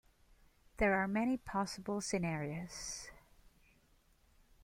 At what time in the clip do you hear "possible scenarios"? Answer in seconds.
1.37-3.11